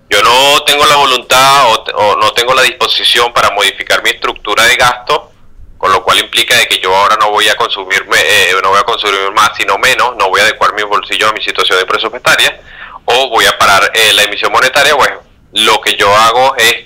Yo 0.08 0.22
no 0.22 0.62
tengo 0.64 0.84
la 0.86 0.96
voluntad 0.96 1.66
o, 1.94 2.16
no 2.16 2.32
tengo 2.32 2.54
la 2.54 2.62
disposición 2.62 3.32
para 3.32 3.50
modificar 3.50 4.02
mi 4.02 4.10
estructura 4.10 4.64
de 4.64 4.76
gasto, 4.76 5.32
con 5.78 5.92
lo 5.92 6.02
cual 6.02 6.18
implica 6.18 6.56
de 6.56 6.66
que 6.66 6.78
yo 6.78 6.94
ahora 6.94 7.16
no 7.16 7.30
voy 7.30 7.48
a 7.48 7.56
consumirme, 7.56 8.16
eh, 8.18 8.54
no 8.62 8.70
voy 8.70 8.78
a 8.78 8.84
consumir 8.84 9.30
más 9.32 9.50
sino 9.56 9.78
menos, 9.78 10.16
no 10.16 10.28
voy 10.28 10.40
a 10.40 10.44
adecuar 10.44 10.74
mi 10.74 10.82
bolsillo 10.82 11.28
a 11.28 11.32
mi 11.32 11.42
situación 11.42 11.78
de 11.78 11.86
presupuestaria, 11.86 12.60
o 13.04 13.28
voy 13.28 13.46
a 13.46 13.58
parar 13.58 13.90
eh, 13.94 14.12
la 14.14 14.22
emisión 14.24 14.52
monetaria, 14.52 14.96
pues 14.96 15.10
lo 15.52 15.80
que 15.80 15.96
yo 15.96 16.14
hago 16.14 16.54
es 16.56 16.84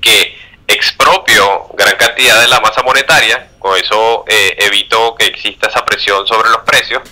que 0.00 0.43
expropio 0.66 1.68
gran 1.74 1.96
cantidad 1.96 2.40
de 2.40 2.48
la 2.48 2.60
masa 2.60 2.82
monetaria, 2.82 3.50
con 3.58 3.76
eso 3.76 4.24
eh, 4.26 4.56
evito 4.58 5.14
que 5.14 5.26
exista 5.26 5.68
esa 5.68 5.84
presión 5.84 6.26
sobre 6.26 6.48
los 6.50 6.58
precios 6.58 7.02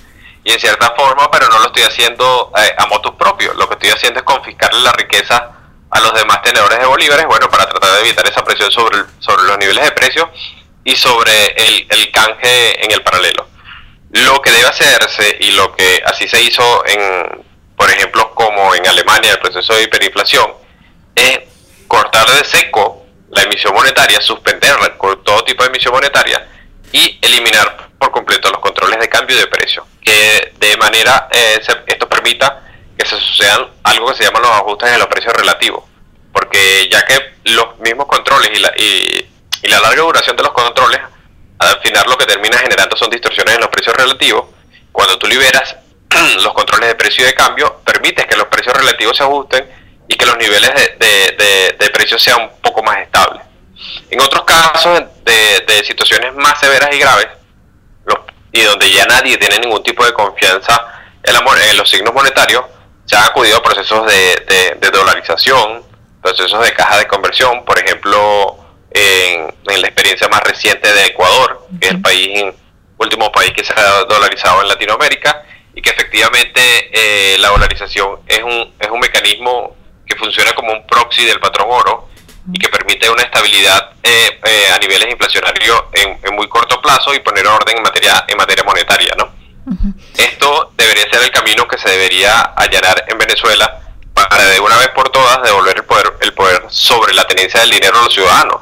y 0.44 0.52
en 0.52 0.58
cierta 0.58 0.92
forma, 0.96 1.30
pero 1.30 1.48
no 1.48 1.58
lo 1.58 1.66
estoy 1.66 1.82
haciendo 1.82 2.52
eh, 2.56 2.74
a 2.76 2.86
motus 2.86 3.14
propios, 3.14 3.54
lo 3.56 3.68
que 3.68 3.74
estoy 3.74 3.90
haciendo 3.90 4.20
es 4.20 4.24
confiscarle 4.24 4.80
la 4.80 4.92
riqueza 4.92 5.50
a 5.90 6.00
los 6.00 6.14
demás 6.14 6.42
tenedores 6.42 6.78
de 6.78 6.86
bolívares, 6.86 7.26
bueno, 7.26 7.48
para 7.50 7.66
tratar 7.66 7.92
de 7.92 8.00
evitar 8.00 8.26
esa 8.26 8.42
presión 8.42 8.72
sobre, 8.72 8.96
los 8.96 9.58
niveles 9.58 9.84
de 9.84 9.92
precios 9.92 10.26
y 10.84 10.96
sobre 10.96 11.46
el, 11.48 11.86
el 11.90 12.10
canje 12.10 12.82
en 12.82 12.90
el 12.90 13.02
paralelo. 13.02 13.46
Lo 14.10 14.40
que 14.40 14.50
debe 14.50 14.68
hacerse 14.68 15.36
y 15.38 15.52
lo 15.52 15.74
que 15.76 16.02
así 16.06 16.26
se 16.26 16.42
hizo 16.42 16.82
en, 16.86 17.44
por 17.76 17.90
ejemplo, 17.90 18.34
como 18.34 18.74
en 18.74 18.86
Alemania, 18.86 19.32
el 19.32 19.38
proceso 19.38 19.74
de 19.74 19.82
hiperinflación, 19.82 20.54
es 21.14 21.40
cortar 21.88 22.26
de 22.30 22.44
seco 22.44 23.01
la 23.32 23.42
emisión 23.42 23.74
monetaria, 23.74 24.20
suspenderla 24.20 24.96
con 24.96 25.22
todo 25.24 25.42
tipo 25.44 25.62
de 25.62 25.70
emisión 25.70 25.92
monetaria 25.92 26.46
y 26.92 27.18
eliminar 27.22 27.88
por 27.98 28.10
completo 28.10 28.50
los 28.50 28.60
controles 28.60 29.00
de 29.00 29.08
cambio 29.08 29.36
de 29.36 29.46
precio, 29.46 29.86
que 30.02 30.52
de 30.58 30.76
manera 30.76 31.28
eh, 31.32 31.60
esto 31.86 32.08
permita 32.08 32.62
que 32.96 33.06
se 33.06 33.16
sucedan 33.16 33.68
algo 33.84 34.08
que 34.08 34.16
se 34.16 34.24
llaman 34.24 34.42
los 34.42 34.50
ajustes 34.50 34.92
en 34.92 34.98
los 34.98 35.08
precios 35.08 35.32
relativos, 35.34 35.82
porque 36.32 36.88
ya 36.90 37.02
que 37.06 37.32
los 37.44 37.78
mismos 37.78 38.06
controles 38.06 38.50
y 38.54 38.60
la, 38.60 38.72
y, 38.76 39.28
la 39.68 39.80
larga 39.80 40.02
duración 40.02 40.36
de 40.36 40.42
los 40.42 40.52
controles, 40.52 41.00
al 41.58 41.80
final 41.80 42.04
lo 42.08 42.18
que 42.18 42.26
termina 42.26 42.58
generando 42.58 42.96
son 42.96 43.08
distorsiones 43.08 43.54
en 43.54 43.60
los 43.62 43.70
precios 43.70 43.96
relativos, 43.96 44.44
cuando 44.90 45.16
tú 45.18 45.26
liberas 45.26 45.76
los 46.42 46.52
controles 46.52 46.88
de 46.88 46.94
precio 46.96 47.22
y 47.22 47.28
de 47.28 47.34
cambio, 47.34 47.80
permites 47.82 48.26
que 48.26 48.36
los 48.36 48.48
precios 48.48 48.76
relativos 48.76 49.16
se 49.16 49.22
ajusten 49.22 49.81
y 50.12 50.14
que 50.14 50.26
los 50.26 50.36
niveles 50.36 50.70
de, 50.98 51.74
de, 51.78 51.90
precios 51.90 52.22
sean 52.22 52.42
un 52.42 52.50
poco 52.60 52.82
más 52.82 52.98
estables. 52.98 53.42
En 54.10 54.20
otros 54.20 54.44
casos 54.44 55.04
de, 55.24 55.84
situaciones 55.84 56.34
más 56.34 56.60
severas 56.60 56.94
y 56.94 56.98
graves, 56.98 57.28
y 58.52 58.60
donde 58.60 58.90
ya 58.90 59.06
nadie 59.06 59.38
tiene 59.38 59.58
ningún 59.60 59.82
tipo 59.82 60.04
de 60.04 60.12
confianza 60.12 60.84
en, 61.22 61.34
en 61.34 61.76
los 61.78 61.88
signos 61.88 62.12
monetarios, 62.12 62.62
se 63.06 63.16
han 63.16 63.24
acudido 63.24 63.56
a 63.56 63.62
procesos 63.62 64.06
de, 64.06 64.76
de, 64.78 64.90
dolarización, 64.90 65.82
procesos 66.20 66.62
de 66.62 66.74
caja 66.74 66.98
de 66.98 67.06
conversión, 67.06 67.64
por 67.64 67.78
ejemplo, 67.78 68.58
en, 68.90 69.50
la 69.64 69.88
experiencia 69.88 70.28
más 70.28 70.42
reciente 70.42 70.92
de 70.92 71.06
Ecuador, 71.06 71.66
que 71.80 71.86
es 71.86 71.94
el 71.94 72.02
país 72.02 72.44
último 72.98 73.32
país 73.32 73.52
que 73.56 73.64
se 73.64 73.72
ha 73.72 74.04
dolarizado 74.04 74.60
en 74.60 74.68
Latinoamérica, 74.68 75.42
y 75.74 75.80
que 75.80 75.88
efectivamente 75.88 76.60
eh, 76.92 77.38
la 77.38 77.48
dolarización 77.48 78.20
es 78.28 78.42
un, 78.42 78.74
es 78.78 78.90
un 78.90 79.00
mecanismo 79.00 79.74
que 80.12 80.18
funciona 80.18 80.52
como 80.52 80.72
un 80.72 80.86
proxy 80.86 81.24
del 81.24 81.40
patrón 81.40 81.68
oro 81.70 82.08
y 82.52 82.58
que 82.58 82.68
permite 82.68 83.08
una 83.08 83.22
estabilidad 83.22 83.92
eh, 84.02 84.40
eh, 84.44 84.68
a 84.74 84.78
niveles 84.78 85.10
inflacionarios 85.10 85.84
en, 85.92 86.18
en, 86.22 86.34
muy 86.34 86.48
corto 86.48 86.80
plazo 86.80 87.14
y 87.14 87.20
poner 87.20 87.46
orden 87.46 87.76
en 87.76 87.82
materia, 87.82 88.24
en 88.26 88.36
materia 88.36 88.64
monetaria, 88.64 89.14
¿no? 89.16 89.32
Esto 90.16 90.72
debería 90.76 91.04
ser 91.08 91.22
el 91.22 91.30
camino 91.30 91.68
que 91.68 91.78
se 91.78 91.88
debería 91.88 92.40
allanar 92.56 93.04
en 93.06 93.16
Venezuela 93.16 93.80
para 94.12 94.44
de 94.46 94.58
una 94.58 94.76
vez 94.76 94.88
por 94.88 95.08
todas 95.10 95.40
devolver 95.42 95.76
el 95.76 95.84
poder, 95.84 96.12
el 96.20 96.34
poder 96.34 96.64
sobre 96.68 97.14
la 97.14 97.24
tenencia 97.24 97.60
del 97.60 97.70
dinero 97.70 97.96
a 97.96 98.02
los 98.02 98.12
ciudadanos. 98.12 98.56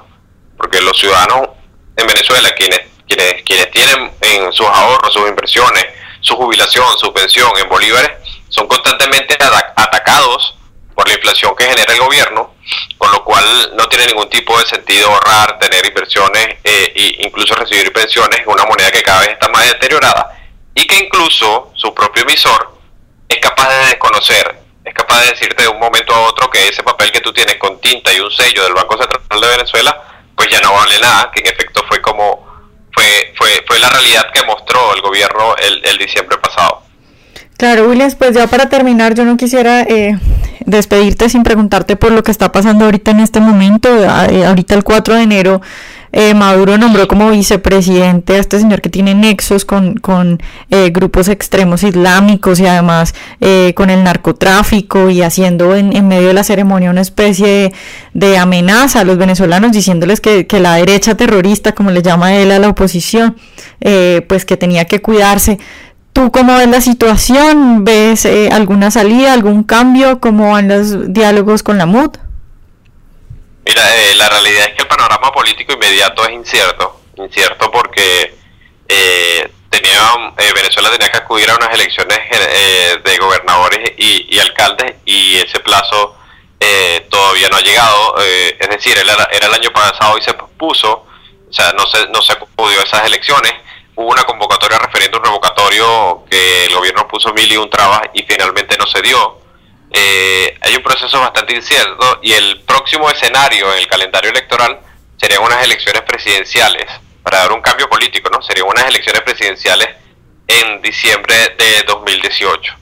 Porque 0.59 0.81
los 0.83 0.99
ciudadanos 0.99 1.49
en 1.97 2.07
Venezuela, 2.07 2.51
quienes, 2.51 2.81
quienes, 3.09 3.43
quienes 3.45 3.71
tienen 3.71 4.13
en 4.21 4.53
sus 4.53 4.67
ahorros, 4.67 5.13
sus 5.13 5.27
inversiones, 5.27 5.87
su 6.21 6.37
jubilación, 6.37 6.87
su 6.99 7.11
pensión 7.15 7.51
en 7.59 7.69
bolívares, 7.69 8.11
son 8.51 8.69
constantemente 8.69 9.39
atacados 9.75 10.60
por 11.01 11.09
la 11.09 11.15
inflación 11.15 11.57
que 11.57 11.65
genera 11.65 11.95
el 11.95 11.99
gobierno, 11.99 12.57
con 12.99 13.11
lo 13.11 13.25
cual 13.25 13.75
no 13.75 13.89
tiene 13.89 14.09
ningún 14.09 14.29
tipo 14.29 14.59
de 14.59 14.67
sentido 14.67 15.09
ahorrar, 15.09 15.59
tener 15.59 15.87
inversiones 15.87 16.59
e 16.63 17.17
incluso 17.21 17.55
recibir 17.55 17.91
pensiones 17.91 18.41
en 18.41 18.49
una 18.51 18.67
moneda 18.67 18.91
que 18.91 19.03
cada 19.03 19.21
vez 19.21 19.31
está 19.31 19.49
más 19.49 19.65
deteriorada 19.67 20.39
y 20.75 20.87
que 20.87 21.05
incluso 21.05 21.73
su 21.75 21.95
propio 21.95 22.25
emisor 22.25 22.77
es 23.27 23.39
capaz 23.39 23.71
de 23.71 23.87
desconocer, 23.87 24.61
es 24.85 24.93
capaz 24.93 25.23
de 25.23 25.31
decirte 25.31 25.63
de 25.63 25.69
un 25.71 25.79
momento 25.79 26.15
a 26.15 26.21
otro 26.21 26.51
que 26.51 26.69
ese 26.69 26.83
papel 26.83 27.11
que 27.11 27.21
tú 27.21 27.33
tienes 27.33 27.57
con 27.57 27.81
tinta 27.81 28.13
y 28.13 28.21
un 28.21 28.31
sello 28.31 28.65
del 28.65 28.75
Banco 28.75 28.99
Central 28.99 29.41
de 29.41 29.49
Venezuela, 29.57 30.03
pues 30.37 30.51
ya 30.51 30.61
no 30.61 30.75
vale 30.75 31.01
nada, 31.01 31.31
que 31.35 31.41
en 31.41 31.47
efecto 31.47 31.83
fue 31.89 32.03
como 32.03 32.47
fue 32.93 33.33
fue 33.39 33.65
fue 33.67 33.79
la 33.79 33.89
realidad 33.89 34.31
que 34.35 34.45
mostró 34.45 34.95
el 34.95 35.01
gobierno 35.01 35.57
el, 35.57 35.83
el 35.83 35.97
diciembre 35.97 36.37
pasado. 36.37 36.83
Claro, 37.57 37.89
Williams, 37.89 38.15
pues 38.15 38.35
ya 38.35 38.47
para 38.47 38.71
terminar, 38.71 39.15
yo 39.15 39.27
no 39.27 39.37
quisiera 39.37 39.83
eh, 39.83 40.19
despedirte 40.67 41.29
sin 41.29 41.43
preguntarte 41.43 41.97
por 41.97 42.13
lo 42.13 42.23
que 42.23 42.31
está 42.31 42.53
pasando 42.53 42.85
ahorita 42.85 43.11
en 43.11 43.21
este 43.21 43.41
momento. 43.41 43.89
Eh, 43.89 44.45
ahorita 44.45 44.75
el 44.75 44.85
4 44.85 45.15
de 45.15 45.23
enero 45.23 45.61
eh, 46.13 46.35
Maduro 46.35 46.77
nombró 46.77 47.07
como 47.07 47.31
vicepresidente 47.31 48.35
a 48.35 48.39
este 48.39 48.59
señor 48.59 48.81
que 48.81 48.89
tiene 48.89 49.15
nexos 49.15 49.65
con, 49.65 49.95
con 49.95 50.43
eh, 50.71 50.91
grupos 50.91 51.29
extremos 51.29 51.85
islámicos 51.85 52.59
y 52.59 52.67
además 52.67 53.15
eh, 53.41 53.75
con 53.77 53.91
el 53.91 54.03
narcotráfico 54.03 55.09
y 55.11 55.23
haciendo 55.23 55.77
en, 55.77 55.95
en, 55.97 56.09
medio 56.09 56.29
de 56.29 56.35
la 56.35 56.43
ceremonia 56.43 56.91
una 56.91 57.03
especie 57.03 57.73
de, 58.13 58.39
amenaza 58.39 59.01
a 59.01 59.05
los 59.05 59.19
venezolanos 59.19 59.71
diciéndoles 59.71 60.21
que, 60.21 60.47
que, 60.49 60.59
la 60.59 60.75
derecha 60.75 61.15
terrorista, 61.15 61.73
como 61.73 61.91
le 61.91 62.03
llama 62.03 62.35
él 62.35 62.51
a 62.51 62.59
la 62.59 62.69
oposición, 62.69 63.37
pues 64.29 64.45
que 64.45 64.57
tenía 64.57 64.87
que 64.87 65.01
cuidarse. 65.01 65.59
¿Tú 66.13 66.31
cómo 66.33 66.57
ves 66.57 66.69
la 66.69 66.81
situación? 66.81 67.85
¿Ves 67.85 68.27
alguna 68.53 68.91
salida, 68.91 69.33
algún 69.33 69.63
cambio? 69.63 70.21
¿Cómo 70.21 70.53
van 70.53 70.69
los 70.69 71.13
diálogos 71.13 71.63
con 71.63 71.79
la 71.79 71.87
MUD? 71.87 72.17
Mira, 73.65 73.97
eh, 73.97 74.15
la 74.17 74.29
realidad 74.29 74.65
es 74.69 74.75
que 74.75 74.83
el 74.83 74.89
panorama 74.89 75.31
político 75.33 75.73
inmediato 75.73 76.25
es 76.25 76.33
incierto, 76.33 77.03
incierto 77.17 77.71
porque 77.71 78.35
eh, 78.89 79.53
tenía, 79.69 80.33
eh, 80.39 80.53
Venezuela 80.55 80.91
tenía 80.91 81.09
que 81.11 81.19
acudir 81.19 81.49
a 81.51 81.57
unas 81.57 81.73
elecciones 81.73 82.19
de 83.05 83.19
gobernadores 83.19 83.93
y, 83.97 84.39
alcaldes 84.41 84.97
y 85.05 85.37
ese 85.37 85.61
plazo 85.61 86.17
todavía 87.11 87.49
no 87.49 87.57
ha 87.59 87.61
llegado, 87.61 88.17
es 88.19 88.69
decir, 88.69 88.97
era, 88.99 89.29
era, 89.31 89.47
el 89.47 89.55
año 89.55 89.71
pasado 89.71 90.19
y 90.19 90.23
se 90.23 90.35
pospuso, 90.35 91.07
o 91.49 91.53
sea, 91.53 91.73
no 91.73 91.87
se, 91.87 92.09
no 92.09 92.21
se 92.23 92.33
acudió 92.33 92.81
a 92.81 92.83
esas 92.83 93.05
elecciones, 93.05 93.53
hubo 93.97 94.09
una 94.09 94.25
convocatoria 94.25 94.79
referéndum 94.79 95.23
revocatorio 95.23 96.25
que 96.31 96.67
el 96.67 96.75
gobierno 96.75 97.07
puso 97.09 97.33
mil 97.33 97.51
y 97.51 97.57
un 97.57 97.69
trabas 97.69 98.03
y 98.15 98.23
finalmente 98.23 98.77
no 98.79 98.87
se 98.87 99.03
dio 99.03 99.41
eh, 99.93 100.57
hay 100.61 100.77
un 100.77 100.83
proceso 100.83 101.19
bastante 101.19 101.55
incierto 101.55 102.21
y 102.23 102.33
el 102.33 102.61
próximo 102.63 103.11
escenario 103.11 103.73
en 103.73 103.81
el 103.81 103.89
calendario 103.89 104.31
electoral 104.31 104.79
serían 105.17 105.43
unas 105.43 105.65
elecciones 105.65 106.03
presidenciales, 106.03 106.87
para 107.23 107.39
dar 107.39 107.53
un 107.53 107.61
cambio 107.61 107.89
político, 107.89 108.31
¿no? 108.31 108.41
Serían 108.41 108.69
unas 108.69 108.87
elecciones 108.87 109.21
presidenciales 109.23 109.89
en 110.47 110.81
diciembre 110.81 111.35
de 111.59 111.83
2018. 111.87 112.75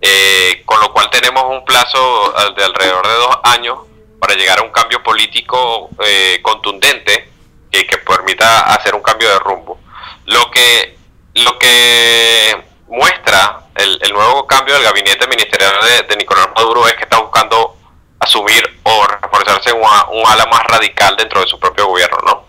Eh, 0.00 0.62
con 0.64 0.80
lo 0.80 0.92
cual 0.92 1.10
tenemos 1.10 1.44
un 1.48 1.64
plazo 1.64 2.34
de 2.56 2.64
alrededor 2.64 3.06
de 3.06 3.14
dos 3.14 3.38
años 3.44 3.78
para 4.20 4.34
llegar 4.34 4.58
a 4.58 4.62
un 4.62 4.70
cambio 4.70 5.02
político 5.02 5.90
eh, 6.04 6.40
contundente 6.42 7.30
que 7.70 7.98
permita 7.98 8.72
hacer 8.72 8.94
un 8.94 9.02
cambio 9.02 9.28
de 9.28 9.38
rumbo. 9.40 9.80
Lo 10.26 10.50
que, 10.50 10.96
lo 11.34 11.58
que 11.58 12.64
muestra 12.88 13.60
el, 13.76 14.12
nuevo 14.12 14.46
cambio 14.46 14.74
del 14.74 14.84
gabinete 14.84 15.26
ministerial 15.26 15.74
de, 16.08 16.16
Nicolás 16.16 16.48
Maduro 16.54 16.86
es 16.86 16.94
que 16.94 17.02
está 17.02 17.18
buscando 17.18 17.76
asumir 18.20 18.62
o 18.84 19.06
reforzarse 19.06 19.72
un, 19.72 19.82
un 19.82 20.26
ala 20.26 20.46
más 20.46 20.62
radical 20.64 21.16
dentro 21.16 21.40
de 21.40 21.46
su 21.46 21.58
propio 21.58 21.86
gobierno, 21.86 22.18
¿no? 22.24 22.44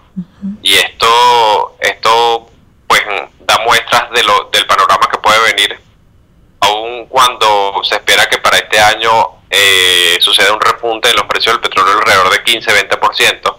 Y 0.62 0.76
esto, 0.76 1.76
esto 1.80 2.50
pues 2.88 3.02
da 3.40 3.58
muestras 3.66 4.10
de 4.12 4.24
lo, 4.24 4.50
del 4.52 4.66
panorama 4.68 5.10
que 5.12 5.18
puede 5.18 5.54
venir, 5.54 5.80
aun 6.60 7.08
cuando 7.08 7.82
se 7.84 7.96
espera 7.96 8.30
que 8.30 8.38
para 8.38 8.58
este 8.58 8.80
año 8.80 9.12
eh, 9.50 10.18
suceda 10.22 10.54
un 10.54 10.62
repunte 10.62 11.10
de 11.10 11.16
los 11.16 11.26
precios 11.26 11.56
del 11.56 11.62
petróleo 11.62 11.98
alrededor 11.98 12.30
de 12.30 12.44
15-20%, 12.44 13.58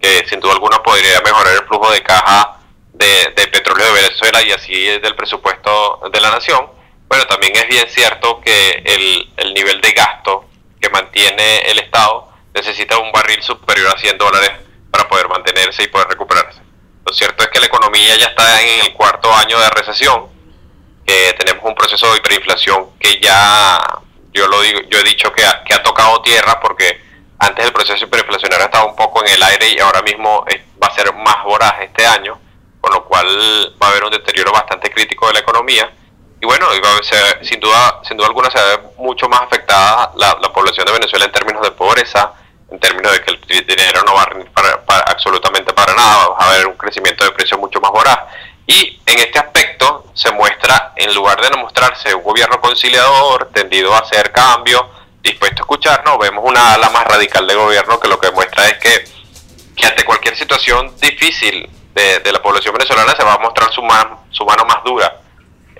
que 0.00 0.26
sin 0.28 0.40
duda 0.40 0.52
alguna 0.52 0.82
podría 0.82 1.20
mejorar 1.20 1.54
el 1.54 1.66
flujo 1.66 1.90
de 1.90 2.02
caja 2.02 2.59
de, 3.00 3.46
petróleo 3.48 3.86
de 3.86 4.02
Venezuela 4.02 4.42
y 4.42 4.52
así 4.52 4.84
del 5.00 5.16
presupuesto 5.16 6.02
de 6.12 6.20
la 6.20 6.30
nación 6.30 6.80
bueno, 7.10 7.26
también 7.26 7.56
es 7.56 7.66
bien 7.66 7.88
cierto 7.88 8.40
que 8.40 8.82
el, 8.84 9.32
el 9.36 9.52
nivel 9.52 9.80
de 9.80 9.90
gasto 9.90 10.44
que 10.80 10.88
mantiene 10.90 11.58
el 11.62 11.80
Estado 11.80 12.28
necesita 12.54 12.98
un 12.98 13.10
barril 13.10 13.42
superior 13.42 13.88
a 13.88 13.98
100 13.98 14.16
dólares 14.16 14.52
para 14.92 15.08
poder 15.08 15.28
mantenerse 15.28 15.82
y 15.82 15.88
poder 15.88 16.06
recuperarse. 16.06 16.60
Lo 17.04 17.12
cierto 17.12 17.42
es 17.42 17.50
que 17.50 17.58
la 17.58 17.66
economía 17.66 18.16
ya 18.16 18.26
está 18.26 18.62
en 18.62 18.86
el 18.86 18.92
cuarto 18.92 19.34
año 19.34 19.58
de 19.58 19.70
recesión, 19.70 20.28
que 21.04 21.34
tenemos 21.36 21.64
un 21.64 21.74
proceso 21.74 22.12
de 22.12 22.18
hiperinflación 22.18 22.90
que 23.00 23.18
ya, 23.20 23.80
yo 24.32 24.46
lo 24.46 24.62
digo, 24.62 24.80
yo 24.88 25.00
he 25.00 25.02
dicho 25.02 25.32
que 25.32 25.44
ha, 25.44 25.64
que 25.64 25.74
ha 25.74 25.82
tocado 25.82 26.22
tierra 26.22 26.60
porque 26.60 27.02
antes 27.40 27.64
el 27.64 27.72
proceso 27.72 28.04
hiperinflacionario 28.04 28.66
estaba 28.66 28.84
un 28.84 28.94
poco 28.94 29.24
en 29.26 29.32
el 29.32 29.42
aire 29.42 29.68
y 29.70 29.80
ahora 29.80 30.02
mismo 30.02 30.44
va 30.80 30.86
a 30.86 30.94
ser 30.94 31.12
más 31.12 31.42
voraz 31.42 31.74
este 31.80 32.06
año, 32.06 32.38
con 32.80 32.92
lo 32.92 33.04
cual 33.04 33.26
va 33.82 33.88
a 33.88 33.90
haber 33.90 34.04
un 34.04 34.10
deterioro 34.10 34.52
bastante 34.52 34.90
crítico 34.90 35.26
de 35.26 35.34
la 35.34 35.40
economía 35.40 35.90
y 36.40 36.46
bueno, 36.46 36.66
sin 37.42 37.60
duda, 37.60 38.00
sin 38.02 38.16
duda 38.16 38.28
alguna 38.28 38.50
se 38.50 38.58
ve 38.58 38.82
mucho 38.96 39.28
más 39.28 39.42
afectada 39.42 40.10
la, 40.16 40.34
población 40.52 40.86
de 40.86 40.92
Venezuela 40.92 41.26
en 41.26 41.32
términos 41.32 41.62
de 41.62 41.70
pobreza, 41.70 42.32
en 42.70 42.80
términos 42.80 43.12
de 43.12 43.22
que 43.22 43.30
el 43.32 43.66
dinero 43.66 44.02
no 44.06 44.14
va 44.14 44.22
a 44.22 44.26
rendir 44.26 44.50
para, 44.50 45.00
absolutamente 45.00 45.72
para 45.74 45.94
nada, 45.94 46.28
va 46.28 46.36
a 46.38 46.50
haber 46.50 46.66
un 46.66 46.76
crecimiento 46.76 47.24
de 47.24 47.32
precios 47.32 47.60
mucho 47.60 47.80
más 47.80 47.90
voraz. 47.90 48.18
Y 48.66 49.00
en 49.04 49.18
este 49.18 49.38
aspecto 49.38 50.06
se 50.14 50.32
muestra, 50.32 50.92
en 50.96 51.14
lugar 51.14 51.40
de 51.42 51.50
no 51.50 51.58
mostrarse 51.58 52.14
un 52.14 52.22
gobierno 52.22 52.58
conciliador, 52.60 53.50
tendido 53.52 53.94
a 53.94 53.98
hacer 53.98 54.32
cambios, 54.32 54.82
dispuesto 55.22 55.60
a 55.60 55.64
escucharnos, 55.64 56.18
vemos 56.18 56.42
una 56.46 56.74
ala 56.74 56.88
más 56.88 57.04
radical 57.04 57.46
de 57.46 57.54
gobierno 57.54 58.00
que 58.00 58.08
lo 58.08 58.18
que 58.18 58.28
demuestra 58.28 58.66
es 58.66 58.78
que, 58.78 59.04
que 59.76 59.86
ante 59.86 60.04
cualquier 60.04 60.36
situación 60.36 60.94
difícil 61.00 61.68
de, 61.94 62.32
la 62.32 62.42
población 62.42 62.74
venezolana 62.74 63.14
se 63.14 63.24
va 63.24 63.34
a 63.34 63.38
mostrar 63.38 63.72
su, 63.72 63.82
su 64.30 64.44
mano 64.44 64.64
más 64.64 64.82
dura 64.84 65.20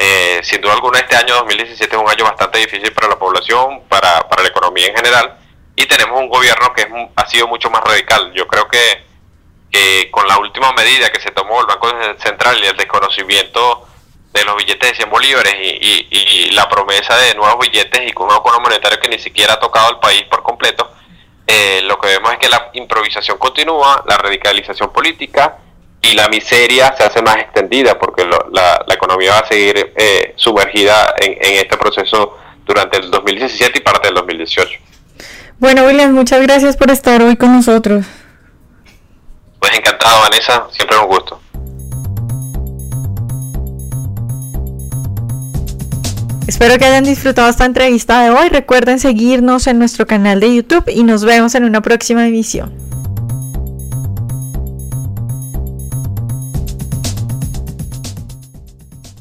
eh, 0.03 0.41
sin 0.43 0.63
duda 0.63 0.73
alguna 0.73 0.99
este 1.01 1.15
año 1.15 1.35
2017 1.35 1.95
es 1.95 2.03
un 2.03 2.09
año 2.09 2.25
bastante 2.25 2.57
difícil 2.57 2.91
para 2.95 3.07
la 3.07 3.19
población, 3.19 3.83
para, 3.87 4.27
para 4.31 4.43
la 4.43 4.49
economía 4.49 4.87
en 4.87 4.97
general, 4.97 5.37
y 5.77 5.85
tenemos 5.85 6.19
un 6.19 6.31
gobierno 6.31 6.73
que 6.73 6.83
es, 6.83 6.89
ha 7.17 7.29
sido 7.29 7.47
mucho 7.49 7.69
más 7.69 7.83
radical. 7.85 8.33
Yo 8.33 8.49
creo 8.49 8.67
que, 8.67 10.11
con 10.11 10.27
la 10.27 10.39
última 10.39 10.73
medida 10.73 11.11
que 11.11 11.21
se 11.21 11.31
tomó 11.33 11.61
el 11.61 11.67
Banco 11.67 11.91
Central 12.19 12.59
y 12.63 12.67
el 12.69 12.77
desconocimiento 12.79 13.87
de 14.33 14.43
los 14.45 14.57
billetes 14.57 14.91
de 14.91 14.97
100 14.97 15.11
bolívares 15.11 15.55
y, 15.61 16.09
y, 16.11 16.51
la 16.53 16.67
promesa 16.67 17.17
de 17.19 17.35
nuevos 17.35 17.59
billetes 17.59 18.09
y 18.09 18.13
con 18.13 18.29
un 18.29 18.35
acuerdo 18.35 18.61
monetario 18.61 18.99
que 18.99 19.09
ni 19.09 19.19
siquiera 19.19 19.55
ha 19.55 19.61
tocado 19.61 19.89
al 19.89 20.01
país 20.01 20.23
por 20.31 20.43
completo, 20.43 20.91
eh, 21.47 21.83
lo 21.85 21.99
que 21.99 22.09
vemos 22.09 22.33
es 22.33 22.39
que 22.39 22.49
la 22.49 22.71
improvisación 22.73 23.37
continúa, 23.37 24.03
la 24.09 24.17
radicalización 24.17 24.91
política, 24.93 25.59
y 26.03 26.15
la 26.15 26.29
miseria 26.29 26.95
se 26.97 27.05
hace 27.05 27.23
más 27.23 27.37
extendida 27.37 27.99
porque 27.99 28.25
la, 28.25 28.85
la, 28.87 28.95
economía 28.95 29.33
va 29.33 29.39
a 29.41 29.47
seguir 29.47 29.93
eh, 29.97 30.33
sumergida 30.37 31.15
en, 31.21 31.33
en, 31.33 31.59
este 31.59 31.77
proceso 31.77 32.39
durante 32.65 32.99
el 32.99 33.11
2017 33.11 33.79
y 33.79 33.83
parte 33.83 34.09
del 34.09 34.15
2018. 34.15 34.79
Bueno, 35.59 35.85
William, 35.85 36.13
muchas 36.13 36.41
gracias 36.43 36.77
por 36.77 36.91
estar 36.91 37.21
hoy 37.23 37.37
con 37.37 37.53
nosotros. 37.53 38.07
Pues 39.59 39.77
encantado, 39.77 40.23
Vanessa, 40.23 40.67
siempre 40.71 40.97
un 40.97 41.07
gusto. 41.07 41.41
Espero 46.47 46.79
que 46.79 46.85
hayan 46.85 47.05
disfrutado 47.05 47.49
esta 47.49 47.65
entrevista 47.65 48.23
de 48.23 48.31
hoy. 48.31 48.49
Recuerden 48.49 48.99
seguirnos 48.99 49.67
en 49.67 49.79
nuestro 49.79 50.07
canal 50.07 50.41
de 50.41 50.55
YouTube 50.57 50.85
y 50.89 51.05
nos 51.05 51.25
vemos 51.25 51.55
en 51.55 51.65
una 51.65 51.81
próxima 51.81 52.27
emisión. 52.27 52.90